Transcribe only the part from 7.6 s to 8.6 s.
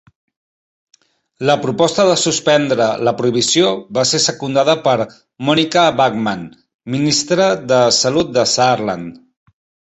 de Salut de